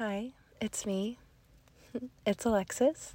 Hi, 0.00 0.30
it's 0.62 0.86
me. 0.86 1.18
It's 2.26 2.46
Alexis 2.46 3.14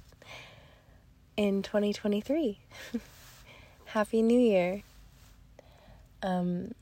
in 1.36 1.62
2023. 1.62 2.60
Happy 3.86 4.22
New 4.22 4.38
Year. 4.38 4.84
Um 6.22 6.76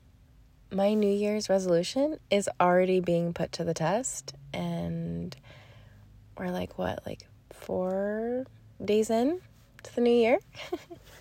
my 0.71 0.93
New 0.93 1.11
Year's 1.11 1.49
resolution 1.49 2.19
is 2.31 2.51
already 2.61 3.01
being 3.01 3.33
put 3.33 3.51
to 3.53 3.65
the 3.65 3.73
test 3.73 4.35
and 4.53 5.35
we're 6.37 6.51
like 6.51 6.77
what, 6.77 7.01
like 7.07 7.27
4 7.55 8.45
days 8.85 9.09
in 9.09 9.41
to 9.85 9.95
the 9.95 10.03
new 10.03 10.11
year? 10.13 10.39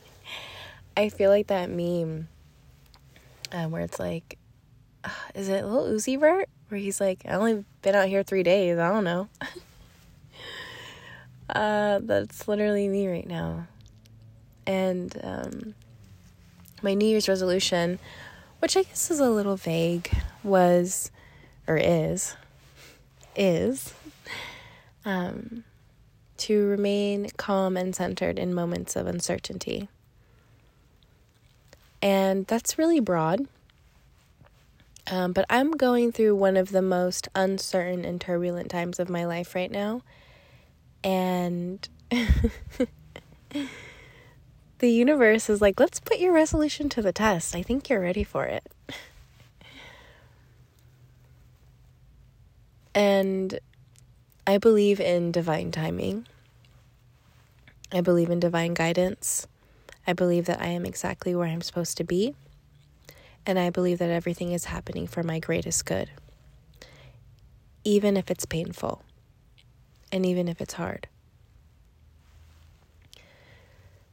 I 0.97 1.07
feel 1.07 1.29
like 1.29 1.47
that 1.47 1.69
meme 1.69 2.27
um, 3.53 3.71
where 3.71 3.83
it's 3.83 3.97
like 3.97 4.37
uh, 4.37 4.42
is 5.35 5.49
it 5.49 5.65
Lil 5.65 5.87
Uzi 5.87 6.19
Vert? 6.19 6.49
Where 6.69 6.79
he's 6.79 6.99
like, 6.99 7.23
I 7.27 7.33
only 7.33 7.65
been 7.81 7.95
out 7.95 8.07
here 8.07 8.23
three 8.23 8.43
days. 8.43 8.77
I 8.77 8.89
don't 8.89 9.03
know. 9.03 9.27
uh, 11.49 11.99
that's 12.01 12.47
literally 12.47 12.87
me 12.87 13.07
right 13.07 13.27
now. 13.27 13.67
And 14.65 15.15
um, 15.23 15.75
my 16.81 16.93
New 16.93 17.07
Year's 17.07 17.27
resolution, 17.27 17.99
which 18.59 18.77
I 18.77 18.83
guess 18.83 19.11
is 19.11 19.19
a 19.19 19.29
little 19.29 19.57
vague, 19.57 20.09
was 20.43 21.11
or 21.67 21.77
is 21.77 22.35
is 23.35 23.93
um, 25.05 25.63
to 26.37 26.67
remain 26.67 27.29
calm 27.37 27.75
and 27.75 27.95
centered 27.95 28.37
in 28.37 28.53
moments 28.53 28.95
of 28.95 29.07
uncertainty. 29.07 29.89
And 32.01 32.45
that's 32.47 32.77
really 32.77 32.99
broad 32.99 33.47
um, 35.11 35.33
but 35.33 35.45
I'm 35.49 35.71
going 35.71 36.11
through 36.11 36.35
one 36.35 36.55
of 36.55 36.71
the 36.71 36.81
most 36.81 37.27
uncertain 37.35 38.05
and 38.05 38.21
turbulent 38.21 38.69
times 38.69 38.99
of 38.99 39.09
my 39.09 39.25
life 39.25 39.53
right 39.53 39.71
now. 39.71 40.01
And 41.03 41.87
the 44.79 44.89
universe 44.89 45.49
is 45.49 45.61
like, 45.61 45.79
let's 45.79 45.99
put 45.99 46.19
your 46.19 46.31
resolution 46.31 46.87
to 46.89 47.01
the 47.01 47.11
test. 47.11 47.53
I 47.55 47.61
think 47.61 47.89
you're 47.89 47.99
ready 47.99 48.23
for 48.23 48.45
it. 48.45 48.71
and 52.95 53.59
I 54.47 54.57
believe 54.57 55.01
in 55.01 55.33
divine 55.33 55.71
timing. 55.71 56.27
I 57.91 57.99
believe 57.99 58.29
in 58.29 58.39
divine 58.39 58.73
guidance. 58.73 59.47
I 60.07 60.13
believe 60.13 60.45
that 60.45 60.61
I 60.61 60.67
am 60.67 60.85
exactly 60.85 61.35
where 61.35 61.47
I'm 61.47 61.61
supposed 61.61 61.97
to 61.97 62.05
be 62.05 62.35
and 63.45 63.59
I 63.59 63.69
believe 63.69 63.99
that 63.99 64.09
everything 64.09 64.51
is 64.51 64.65
happening 64.65 65.07
for 65.07 65.23
my 65.23 65.39
greatest 65.39 65.85
good, 65.85 66.09
even 67.83 68.15
if 68.15 68.31
it's 68.31 68.45
painful 68.45 69.03
and 70.11 70.25
even 70.25 70.47
if 70.47 70.61
it's 70.61 70.75
hard. 70.75 71.07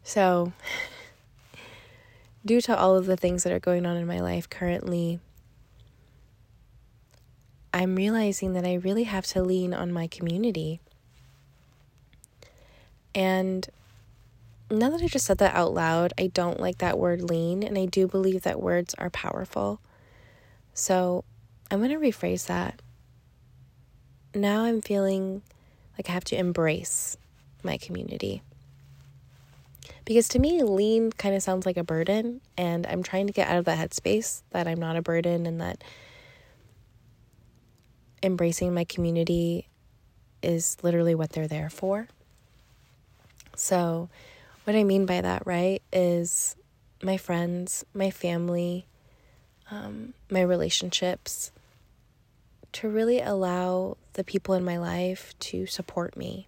So, 0.02 0.52
due 2.44 2.60
to 2.62 2.76
all 2.76 2.96
of 2.96 3.06
the 3.06 3.16
things 3.16 3.44
that 3.44 3.52
are 3.52 3.60
going 3.60 3.86
on 3.86 3.96
in 3.96 4.06
my 4.06 4.20
life 4.20 4.48
currently, 4.48 5.20
I'm 7.72 7.94
realizing 7.94 8.54
that 8.54 8.64
I 8.64 8.74
really 8.74 9.04
have 9.04 9.26
to 9.28 9.42
lean 9.42 9.72
on 9.72 9.92
my 9.92 10.08
community. 10.08 10.80
And 13.14 13.68
now 14.70 14.90
that 14.90 15.02
I 15.02 15.08
just 15.08 15.26
said 15.26 15.38
that 15.38 15.54
out 15.54 15.74
loud, 15.74 16.12
I 16.18 16.28
don't 16.28 16.60
like 16.60 16.78
that 16.78 16.98
word 16.98 17.22
lean, 17.22 17.62
and 17.62 17.76
I 17.76 17.86
do 17.86 18.06
believe 18.06 18.42
that 18.42 18.60
words 18.60 18.94
are 18.98 19.10
powerful. 19.10 19.80
So 20.74 21.24
I'm 21.70 21.78
going 21.78 21.90
to 21.90 21.96
rephrase 21.96 22.46
that. 22.46 22.80
Now 24.34 24.64
I'm 24.64 24.80
feeling 24.80 25.42
like 25.98 26.08
I 26.08 26.12
have 26.12 26.24
to 26.24 26.36
embrace 26.36 27.16
my 27.62 27.76
community. 27.76 28.42
Because 30.04 30.28
to 30.28 30.38
me, 30.38 30.62
lean 30.62 31.12
kind 31.12 31.34
of 31.34 31.42
sounds 31.42 31.66
like 31.66 31.76
a 31.76 31.84
burden, 31.84 32.40
and 32.56 32.86
I'm 32.86 33.02
trying 33.02 33.26
to 33.26 33.32
get 33.32 33.48
out 33.48 33.58
of 33.58 33.64
that 33.64 33.78
headspace 33.78 34.42
that 34.50 34.66
I'm 34.66 34.78
not 34.78 34.96
a 34.96 35.02
burden 35.02 35.46
and 35.46 35.60
that 35.60 35.82
embracing 38.22 38.72
my 38.72 38.84
community 38.84 39.68
is 40.42 40.76
literally 40.82 41.14
what 41.14 41.30
they're 41.30 41.48
there 41.48 41.70
for. 41.70 42.08
So, 43.56 44.08
what 44.64 44.76
I 44.76 44.84
mean 44.84 45.06
by 45.06 45.20
that, 45.20 45.46
right, 45.46 45.82
is 45.92 46.56
my 47.02 47.16
friends, 47.16 47.84
my 47.94 48.10
family, 48.10 48.86
um, 49.70 50.14
my 50.30 50.42
relationships, 50.42 51.50
to 52.72 52.88
really 52.88 53.20
allow 53.20 53.96
the 54.14 54.24
people 54.24 54.54
in 54.54 54.64
my 54.64 54.78
life 54.78 55.34
to 55.40 55.66
support 55.66 56.16
me. 56.16 56.46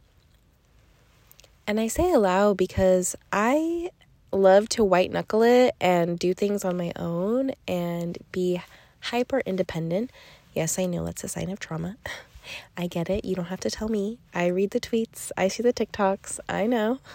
And 1.66 1.80
I 1.80 1.88
say 1.88 2.12
allow 2.12 2.54
because 2.54 3.16
I 3.32 3.90
love 4.32 4.68
to 4.70 4.84
white 4.84 5.10
knuckle 5.10 5.42
it 5.42 5.74
and 5.80 6.18
do 6.18 6.34
things 6.34 6.64
on 6.64 6.76
my 6.76 6.92
own 6.96 7.52
and 7.68 8.18
be 8.32 8.60
hyper 9.00 9.42
independent. 9.46 10.10
Yes, 10.54 10.78
I 10.78 10.86
know 10.86 11.04
that's 11.04 11.24
a 11.24 11.28
sign 11.28 11.50
of 11.50 11.60
trauma. 11.60 11.96
I 12.76 12.86
get 12.88 13.08
it. 13.08 13.24
You 13.24 13.36
don't 13.36 13.46
have 13.46 13.60
to 13.60 13.70
tell 13.70 13.88
me. 13.88 14.18
I 14.34 14.46
read 14.46 14.70
the 14.70 14.80
tweets, 14.80 15.30
I 15.36 15.48
see 15.48 15.62
the 15.62 15.72
TikToks. 15.72 16.40
I 16.48 16.66
know. 16.66 16.98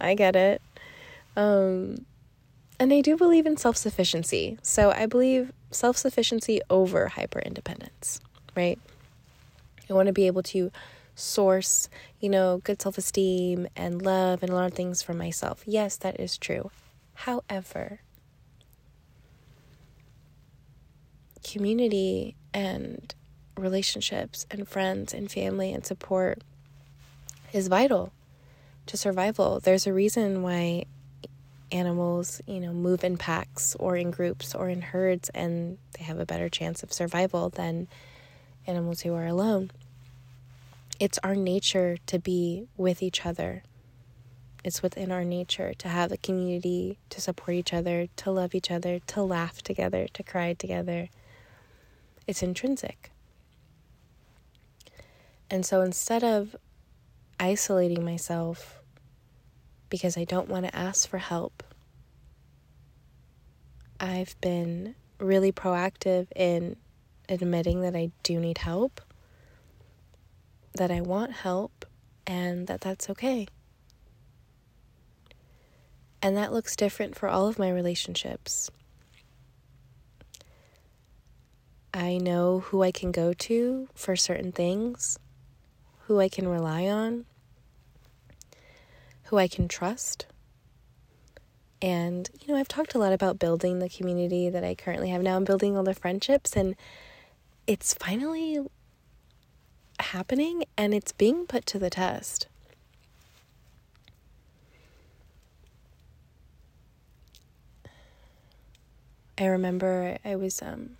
I 0.00 0.14
get 0.14 0.36
it. 0.36 0.60
Um, 1.36 2.06
and 2.78 2.92
I 2.92 3.00
do 3.00 3.16
believe 3.16 3.46
in 3.46 3.56
self 3.56 3.76
sufficiency. 3.76 4.58
So 4.62 4.90
I 4.90 5.06
believe 5.06 5.52
self 5.70 5.96
sufficiency 5.96 6.60
over 6.70 7.08
hyper 7.08 7.40
independence, 7.40 8.20
right? 8.56 8.78
I 9.88 9.92
want 9.92 10.06
to 10.06 10.12
be 10.12 10.26
able 10.26 10.42
to 10.44 10.70
source, 11.14 11.88
you 12.20 12.28
know, 12.28 12.60
good 12.64 12.80
self 12.80 12.98
esteem 12.98 13.68
and 13.76 14.02
love 14.02 14.42
and 14.42 14.50
a 14.50 14.54
lot 14.54 14.66
of 14.66 14.74
things 14.74 15.02
for 15.02 15.14
myself. 15.14 15.62
Yes, 15.66 15.96
that 15.96 16.18
is 16.18 16.36
true. 16.36 16.70
However, 17.14 18.00
community 21.44 22.34
and 22.52 23.14
relationships 23.56 24.46
and 24.50 24.66
friends 24.66 25.14
and 25.14 25.30
family 25.30 25.72
and 25.72 25.86
support 25.86 26.42
is 27.52 27.68
vital 27.68 28.12
to 28.86 28.96
survival. 28.96 29.60
There's 29.60 29.86
a 29.86 29.92
reason 29.92 30.42
why 30.42 30.84
animals, 31.72 32.40
you 32.46 32.60
know, 32.60 32.72
move 32.72 33.02
in 33.04 33.16
packs 33.16 33.74
or 33.80 33.96
in 33.96 34.10
groups 34.10 34.54
or 34.54 34.68
in 34.68 34.80
herds 34.80 35.28
and 35.30 35.78
they 35.98 36.04
have 36.04 36.18
a 36.18 36.26
better 36.26 36.48
chance 36.48 36.82
of 36.82 36.92
survival 36.92 37.48
than 37.48 37.88
animals 38.66 39.00
who 39.00 39.14
are 39.14 39.26
alone. 39.26 39.70
It's 41.00 41.18
our 41.24 41.34
nature 41.34 41.96
to 42.06 42.18
be 42.18 42.68
with 42.76 43.02
each 43.02 43.26
other. 43.26 43.64
It's 44.62 44.82
within 44.82 45.10
our 45.10 45.24
nature 45.24 45.74
to 45.74 45.88
have 45.88 46.12
a 46.12 46.16
community, 46.16 46.98
to 47.10 47.20
support 47.20 47.56
each 47.56 47.74
other, 47.74 48.06
to 48.16 48.30
love 48.30 48.54
each 48.54 48.70
other, 48.70 49.00
to 49.08 49.22
laugh 49.22 49.60
together, 49.60 50.06
to 50.12 50.22
cry 50.22 50.54
together. 50.54 51.08
It's 52.26 52.42
intrinsic. 52.42 53.10
And 55.50 55.66
so 55.66 55.82
instead 55.82 56.24
of 56.24 56.56
isolating 57.38 58.04
myself 58.04 58.80
because 59.88 60.16
I 60.16 60.24
don't 60.24 60.48
want 60.48 60.66
to 60.66 60.76
ask 60.76 61.08
for 61.08 61.18
help. 61.18 61.62
I've 64.00 64.38
been 64.40 64.94
really 65.18 65.52
proactive 65.52 66.26
in 66.34 66.76
admitting 67.28 67.80
that 67.82 67.94
I 67.94 68.10
do 68.22 68.40
need 68.40 68.58
help, 68.58 69.00
that 70.74 70.90
I 70.90 71.00
want 71.00 71.32
help, 71.32 71.86
and 72.26 72.66
that 72.66 72.80
that's 72.80 73.08
okay. 73.10 73.46
And 76.20 76.36
that 76.36 76.52
looks 76.52 76.74
different 76.74 77.16
for 77.16 77.28
all 77.28 77.46
of 77.46 77.58
my 77.58 77.70
relationships. 77.70 78.70
I 81.92 82.18
know 82.18 82.60
who 82.60 82.82
I 82.82 82.90
can 82.90 83.12
go 83.12 83.32
to 83.32 83.88
for 83.94 84.16
certain 84.16 84.50
things 84.50 85.18
who 86.06 86.20
I 86.20 86.28
can 86.28 86.48
rely 86.48 86.86
on, 86.86 87.24
who 89.24 89.38
I 89.38 89.48
can 89.48 89.68
trust. 89.68 90.26
And, 91.80 92.30
you 92.40 92.52
know, 92.52 92.58
I've 92.58 92.68
talked 92.68 92.94
a 92.94 92.98
lot 92.98 93.12
about 93.12 93.38
building 93.38 93.78
the 93.78 93.88
community 93.88 94.48
that 94.48 94.64
I 94.64 94.74
currently 94.74 95.10
have 95.10 95.22
now. 95.22 95.36
I'm 95.36 95.44
building 95.44 95.76
all 95.76 95.82
the 95.82 95.94
friendships, 95.94 96.56
and 96.56 96.76
it's 97.66 97.94
finally 97.94 98.60
happening 100.00 100.64
and 100.76 100.92
it's 100.92 101.12
being 101.12 101.46
put 101.46 101.66
to 101.66 101.78
the 101.78 101.90
test. 101.90 102.48
I 109.36 109.46
remember 109.46 110.18
I 110.24 110.36
was 110.36 110.62
um 110.62 110.96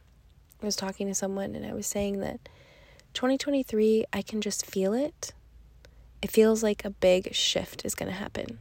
I 0.61 0.67
was 0.67 0.77
talking 0.77 1.07
to 1.07 1.15
someone 1.15 1.55
and 1.55 1.65
I 1.65 1.73
was 1.73 1.87
saying 1.87 2.21
that 2.21 2.49
2023, 3.15 4.05
I 4.13 4.23
can 4.23 4.41
just 4.41 4.67
feel 4.67 4.93
it. 4.93 5.33
It 6.21 6.31
feels 6.31 6.63
like 6.63 6.85
a 6.85 6.91
big 6.91 7.35
shift 7.35 7.85
is 7.85 7.95
going 7.95 8.11
to 8.11 8.17
happen. 8.19 8.59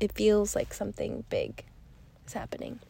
It 0.00 0.12
feels 0.12 0.54
like 0.54 0.74
something 0.74 1.24
big 1.30 1.64
is 2.26 2.32
happening. 2.34 2.80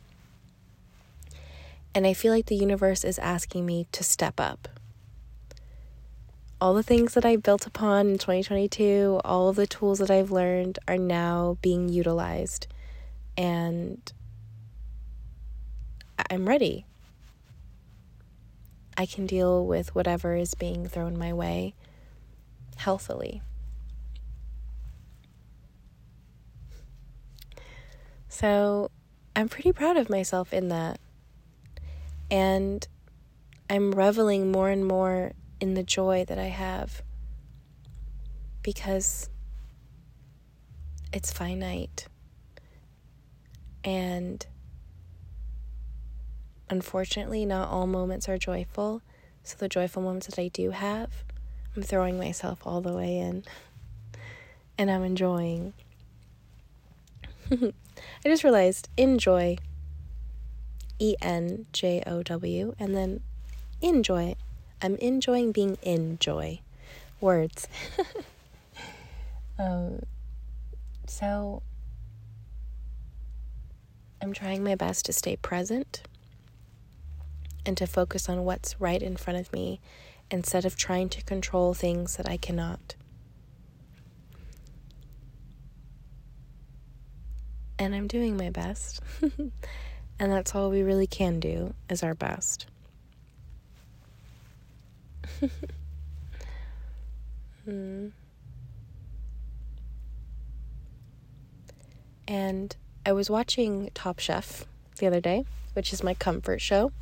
And 1.94 2.06
I 2.06 2.14
feel 2.14 2.32
like 2.32 2.47
the 2.47 2.56
universe 2.56 3.05
is 3.05 3.19
asking 3.19 3.67
me 3.67 3.87
to 3.93 4.03
step 4.03 4.41
up. 4.41 4.69
all 6.62 6.75
the 6.75 6.82
things 6.85 7.14
that 7.14 7.25
I 7.25 7.35
built 7.35 7.67
upon 7.67 8.06
in 8.11 8.19
2022, 8.19 9.20
all 9.25 9.49
of 9.49 9.56
the 9.56 9.67
tools 9.67 9.99
that 9.99 10.12
I've 10.12 10.31
learned 10.31 10.79
are 10.87 10.97
now 10.97 11.59
being 11.61 11.88
utilized. 11.88 12.69
And 13.37 14.00
I'm 16.31 16.49
ready. 16.49 16.87
I 18.97 19.06
can 19.06 19.27
deal 19.27 19.67
with 19.67 19.94
whatever 19.94 20.37
is 20.37 20.55
being 20.55 20.87
thrown 20.87 21.19
my 21.19 21.33
way 21.33 21.75
healthily. 22.77 23.43
So 28.29 28.91
I'm 29.37 29.49
pretty 29.49 29.73
proud 29.73 29.97
of 29.97 30.11
myself 30.11 30.53
in 30.53 30.69
that. 30.69 30.99
And 32.31 32.87
I'm 33.69 33.93
reveling 33.93 34.50
more 34.50 34.71
and 34.71 34.87
more 34.87 35.33
in 35.61 35.75
the 35.75 35.83
joy 35.83 36.25
that 36.27 36.38
I 36.38 36.47
have 36.47 37.03
because 38.62 39.29
it's 41.12 41.33
finite. 41.33 42.09
And 43.85 44.47
unfortunately, 46.70 47.44
not 47.44 47.69
all 47.69 47.87
moments 47.87 48.29
are 48.29 48.38
joyful. 48.38 49.03
So, 49.44 49.56
the 49.59 49.69
joyful 49.69 50.03
moments 50.03 50.26
that 50.29 50.38
I 50.38 50.49
do 50.49 50.70
have, 50.70 51.25
I'm 51.76 51.82
throwing 51.82 52.17
myself 52.19 52.61
all 52.64 52.81
the 52.81 52.93
way 52.93 53.19
in 53.19 53.44
and 54.79 54.91
I'm 54.91 55.05
enjoying. 55.05 55.73
I 57.50 57.73
just 58.25 58.44
realized 58.44 58.88
enjoy 58.97 59.59
E 60.99 61.14
N 61.20 61.67
J 61.73 62.03
O 62.06 62.23
W 62.23 62.75
and 62.79 62.94
then 62.94 63.20
enjoy. 63.81 64.35
I'm 64.81 64.97
enjoying 64.97 65.53
being 65.53 65.79
in 65.82 66.19
joy. 66.19 66.61
Words. 67.20 67.69
um, 69.59 70.03
so 71.06 71.62
I'm 74.20 74.32
trying 74.32 74.64
my 74.64 74.75
best 74.75 75.06
to 75.06 75.12
stay 75.12 75.37
present 75.37 76.03
and 77.64 77.76
to 77.76 77.87
focus 77.87 78.29
on 78.29 78.44
what's 78.44 78.81
right 78.81 79.03
in 79.03 79.17
front 79.17 79.38
of 79.38 79.53
me 79.53 79.81
instead 80.31 80.64
of 80.64 80.76
trying 80.76 81.09
to 81.11 81.23
control 81.23 81.75
things 81.75 82.17
that 82.17 82.29
I 82.29 82.37
cannot. 82.37 82.94
And 87.79 87.94
I'm 87.94 88.06
doing 88.06 88.37
my 88.37 88.50
best. 88.50 89.00
and 89.20 89.53
that's 90.19 90.55
all 90.55 90.70
we 90.70 90.82
really 90.82 91.06
can 91.06 91.41
do 91.41 91.75
is 91.88 92.03
our 92.03 92.14
best. 92.14 92.67
hmm. 97.64 98.09
And 102.29 102.76
I 103.05 103.12
was 103.12 103.29
watching 103.29 103.91
Top 103.94 104.20
Chef 104.20 104.64
the 104.99 105.06
other 105.06 105.20
day, 105.20 105.44
which 105.75 105.93
is 105.93 106.03
my 106.03 106.14
comfort 106.14 106.61
show. 106.61 106.93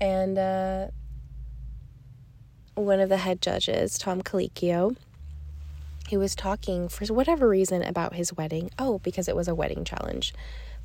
And 0.00 0.38
uh, 0.38 0.88
one 2.74 3.00
of 3.00 3.08
the 3.08 3.16
head 3.16 3.40
judges, 3.40 3.98
Tom 3.98 4.22
Colicchio, 4.22 4.96
he 6.08 6.16
was 6.16 6.34
talking 6.34 6.88
for 6.88 7.04
whatever 7.12 7.48
reason 7.48 7.82
about 7.82 8.14
his 8.14 8.32
wedding. 8.32 8.70
Oh, 8.78 8.98
because 8.98 9.28
it 9.28 9.36
was 9.36 9.48
a 9.48 9.54
wedding 9.54 9.84
challenge. 9.84 10.34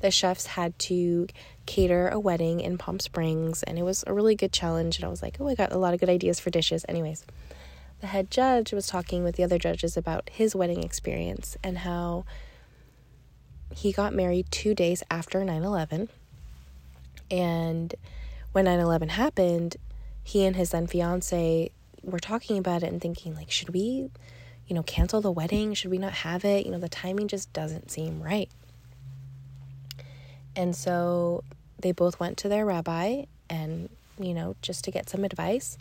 The 0.00 0.10
chefs 0.10 0.46
had 0.46 0.76
to 0.80 1.28
cater 1.64 2.08
a 2.08 2.18
wedding 2.18 2.60
in 2.60 2.76
Palm 2.76 2.98
Springs, 2.98 3.62
and 3.62 3.78
it 3.78 3.82
was 3.82 4.02
a 4.06 4.12
really 4.12 4.34
good 4.34 4.52
challenge. 4.52 4.96
And 4.96 5.04
I 5.04 5.08
was 5.08 5.22
like, 5.22 5.36
oh, 5.38 5.46
I 5.46 5.54
got 5.54 5.72
a 5.72 5.78
lot 5.78 5.94
of 5.94 6.00
good 6.00 6.08
ideas 6.08 6.40
for 6.40 6.50
dishes. 6.50 6.84
Anyways, 6.88 7.24
the 8.00 8.08
head 8.08 8.30
judge 8.30 8.72
was 8.72 8.88
talking 8.88 9.22
with 9.22 9.36
the 9.36 9.44
other 9.44 9.58
judges 9.58 9.96
about 9.96 10.28
his 10.32 10.56
wedding 10.56 10.82
experience 10.82 11.56
and 11.62 11.78
how 11.78 12.24
he 13.72 13.92
got 13.92 14.12
married 14.12 14.50
two 14.50 14.74
days 14.74 15.04
after 15.08 15.44
9 15.44 15.62
11. 15.62 16.08
And 17.30 17.94
when 18.52 18.66
9 18.66 18.78
11 18.78 19.08
happened, 19.10 19.76
he 20.22 20.44
and 20.44 20.56
his 20.56 20.70
then 20.70 20.86
fiance 20.86 21.70
were 22.02 22.18
talking 22.18 22.58
about 22.58 22.82
it 22.82 22.92
and 22.92 23.00
thinking, 23.00 23.34
like, 23.34 23.50
should 23.50 23.70
we, 23.70 24.10
you 24.66 24.74
know, 24.74 24.82
cancel 24.82 25.20
the 25.20 25.30
wedding? 25.30 25.74
Should 25.74 25.90
we 25.90 25.98
not 25.98 26.12
have 26.12 26.44
it? 26.44 26.66
You 26.66 26.72
know, 26.72 26.78
the 26.78 26.88
timing 26.88 27.28
just 27.28 27.52
doesn't 27.52 27.90
seem 27.90 28.22
right. 28.22 28.50
And 30.54 30.76
so 30.76 31.44
they 31.78 31.92
both 31.92 32.20
went 32.20 32.36
to 32.38 32.48
their 32.48 32.66
rabbi 32.66 33.24
and, 33.48 33.88
you 34.18 34.34
know, 34.34 34.54
just 34.60 34.84
to 34.84 34.90
get 34.90 35.08
some 35.08 35.24
advice. 35.24 35.78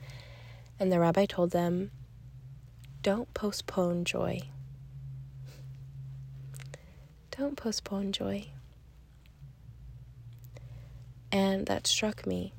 And 0.79 0.91
the 0.91 0.99
rabbi 0.99 1.25
told 1.25 1.51
them, 1.51 1.91
don't 3.03 3.33
postpone 3.33 4.05
joy. 4.05 4.43
Don't 7.31 7.57
postpone 7.57 8.11
joy. 8.11 8.45
And 11.31 11.65
that 11.65 11.87
struck 11.87 12.27
me 12.27 12.53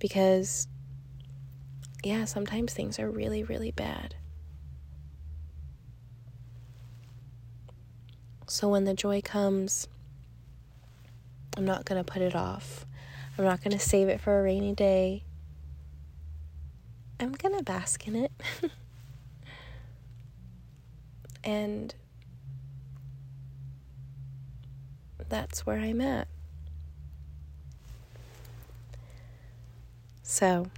because, 0.00 0.66
yeah, 2.02 2.24
sometimes 2.24 2.72
things 2.72 2.98
are 2.98 3.08
really, 3.08 3.44
really 3.44 3.70
bad. 3.70 4.16
So 8.48 8.68
when 8.68 8.84
the 8.84 8.94
joy 8.94 9.20
comes, 9.22 9.86
I'm 11.56 11.64
not 11.64 11.84
going 11.84 12.02
to 12.02 12.12
put 12.12 12.20
it 12.20 12.34
off. 12.34 12.84
I'm 13.38 13.44
not 13.44 13.62
going 13.62 13.70
to 13.70 13.78
save 13.78 14.08
it 14.08 14.20
for 14.20 14.40
a 14.40 14.42
rainy 14.42 14.74
day. 14.74 15.22
I'm 17.20 17.32
going 17.32 17.56
to 17.56 17.62
bask 17.62 18.08
in 18.08 18.16
it. 18.16 18.32
and 21.44 21.94
that's 25.28 25.64
where 25.64 25.78
I'm 25.78 26.00
at. 26.00 26.26
So, 30.30 30.70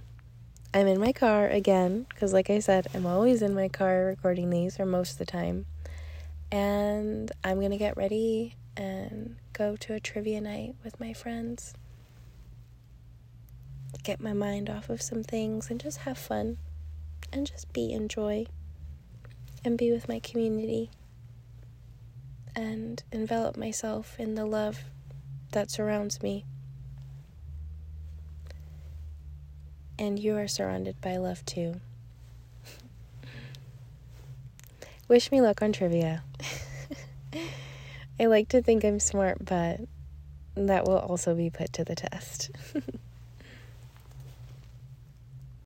I'm 0.73 0.87
in 0.87 0.99
my 0.99 1.11
car 1.11 1.47
again, 1.47 2.07
because, 2.09 2.33
like 2.33 2.49
I 2.49 2.57
said, 2.57 2.87
I'm 2.95 3.05
always 3.05 3.43
in 3.43 3.53
my 3.53 3.67
car 3.67 4.05
recording 4.05 4.49
these, 4.49 4.79
or 4.79 4.85
most 4.87 5.11
of 5.11 5.17
the 5.19 5.27
time. 5.27 5.67
And 6.51 7.31
I'm 7.43 7.61
gonna 7.61 7.77
get 7.77 7.95
ready 7.95 8.55
and 8.75 9.35
go 9.53 9.75
to 9.75 9.93
a 9.93 9.99
trivia 9.99 10.41
night 10.41 10.73
with 10.83 10.99
my 10.99 11.13
friends. 11.13 11.75
Get 14.01 14.19
my 14.19 14.33
mind 14.33 14.71
off 14.71 14.89
of 14.89 15.03
some 15.03 15.21
things 15.21 15.69
and 15.69 15.79
just 15.79 15.99
have 15.99 16.17
fun 16.17 16.57
and 17.31 17.45
just 17.45 17.71
be 17.73 17.93
in 17.93 18.07
joy 18.07 18.47
and 19.63 19.77
be 19.77 19.91
with 19.91 20.09
my 20.09 20.17
community 20.17 20.89
and 22.55 23.03
envelop 23.11 23.55
myself 23.55 24.19
in 24.19 24.33
the 24.33 24.47
love 24.47 24.85
that 25.51 25.69
surrounds 25.69 26.23
me. 26.23 26.43
And 29.99 30.19
you 30.19 30.35
are 30.37 30.47
surrounded 30.47 30.99
by 31.01 31.17
love 31.17 31.45
too. 31.45 31.81
Wish 35.07 35.31
me 35.31 35.41
luck 35.41 35.61
on 35.61 35.71
trivia. 35.71 36.23
I 38.19 38.25
like 38.25 38.49
to 38.49 38.61
think 38.61 38.83
I'm 38.83 38.99
smart, 38.99 39.43
but 39.43 39.81
that 40.55 40.85
will 40.85 40.97
also 40.97 41.35
be 41.35 41.49
put 41.49 41.73
to 41.73 41.83
the 41.83 41.95
test. 41.95 42.51